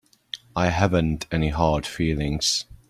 [0.55, 2.65] I haven't any hard feelings.